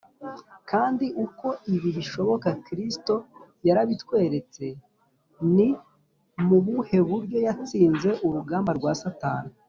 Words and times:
Kandi 0.69 1.05
uko 1.25 1.47
ibi 1.73 1.89
bishoboka, 1.97 2.49
Kristo 2.65 3.13
yarabitweretse. 3.67 4.65
Ni 5.55 5.69
mu 6.47 6.57
buhe 6.65 6.97
buryo 7.09 7.37
yatsinze 7.45 8.09
urugamba 8.27 8.71
rwa 8.79 8.93
Satani? 9.01 9.51